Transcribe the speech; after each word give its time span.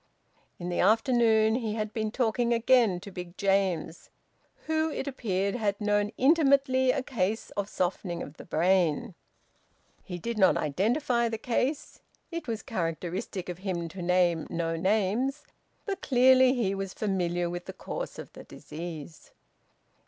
In 0.57 0.69
the 0.69 0.79
afternoon 0.79 1.53
he 1.53 1.75
had 1.75 1.93
been 1.93 2.09
talking 2.09 2.53
again 2.55 2.99
to 3.01 3.11
Big 3.11 3.37
James, 3.37 4.09
who, 4.65 4.89
it 4.89 5.05
appeared, 5.07 5.53
had 5.53 5.79
known 5.79 6.11
intimately 6.17 6.89
a 6.89 7.03
case 7.03 7.51
of 7.51 7.69
softening 7.69 8.23
of 8.23 8.37
the 8.37 8.43
brain. 8.43 9.13
He 10.03 10.17
did 10.17 10.39
not 10.39 10.57
identify 10.57 11.29
the 11.29 11.37
case 11.37 12.01
it 12.31 12.47
was 12.47 12.63
characteristic 12.63 13.47
of 13.47 13.59
him 13.59 13.87
to 13.89 14.01
name 14.01 14.47
no 14.49 14.75
names 14.75 15.43
but 15.85 16.01
clearly 16.01 16.55
he 16.55 16.73
was 16.73 16.95
familiar 16.95 17.47
with 17.47 17.65
the 17.65 17.71
course 17.73 18.17
of 18.17 18.33
the 18.33 18.43
disease. 18.43 19.29